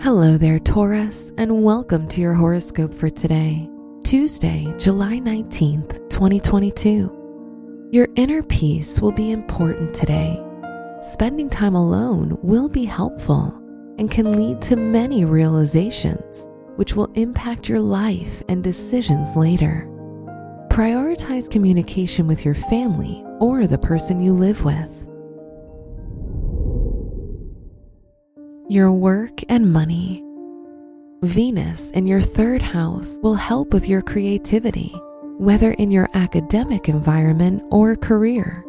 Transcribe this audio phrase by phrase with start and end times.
[0.00, 3.68] Hello there, Taurus, and welcome to your horoscope for today,
[4.02, 7.88] Tuesday, July 19th, 2022.
[7.92, 10.44] Your inner peace will be important today.
[11.00, 13.54] Spending time alone will be helpful
[13.98, 19.88] and can lead to many realizations, which will impact your life and decisions later.
[20.68, 25.01] Prioritize communication with your family or the person you live with.
[28.72, 30.24] Your work and money.
[31.22, 34.94] Venus in your third house will help with your creativity,
[35.36, 38.64] whether in your academic environment or career.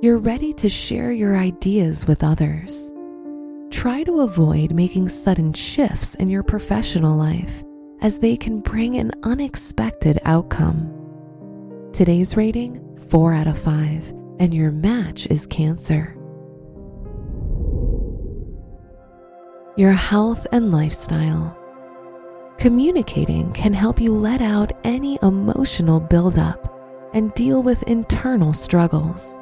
[0.00, 2.90] You're ready to share your ideas with others.
[3.70, 7.62] Try to avoid making sudden shifts in your professional life,
[8.00, 10.90] as they can bring an unexpected outcome.
[11.92, 16.17] Today's rating 4 out of 5, and your match is Cancer.
[19.78, 21.56] Your health and lifestyle.
[22.56, 26.74] Communicating can help you let out any emotional buildup
[27.14, 29.38] and deal with internal struggles.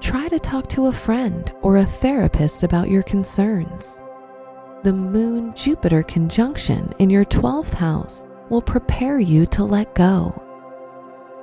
[0.00, 4.02] Try to talk to a friend or a therapist about your concerns.
[4.82, 10.42] The Moon Jupiter conjunction in your 12th house will prepare you to let go.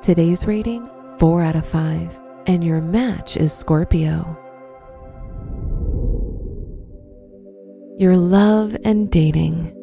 [0.02, 0.90] Today's rating
[1.20, 4.36] 4 out of 5, and your match is Scorpio.
[8.00, 9.74] Your love and dating.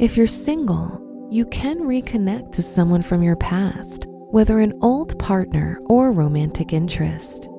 [0.00, 5.78] If you're single, you can reconnect to someone from your past, whether an old partner
[5.84, 7.50] or romantic interest.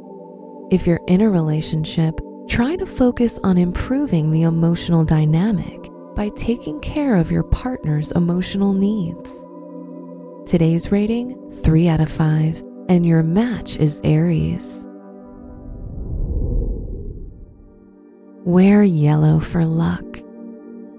[0.72, 5.80] If you're in a relationship, try to focus on improving the emotional dynamic
[6.16, 9.46] by taking care of your partner's emotional needs.
[10.50, 14.88] Today's rating 3 out of 5, and your match is Aries.
[18.46, 20.04] Wear yellow for luck.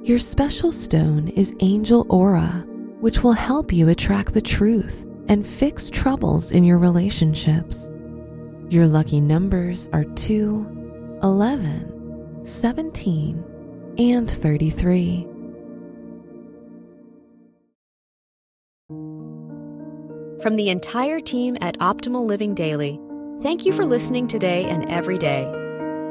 [0.04, 2.64] Your special stone is Angel Aura,
[3.00, 7.92] which will help you attract the truth and fix troubles in your relationships.
[8.68, 13.44] Your lucky numbers are 2, 11, 17,
[13.98, 15.26] and 33.
[20.40, 23.00] From the entire team at Optimal Living Daily,
[23.42, 25.61] thank you for listening today and every day.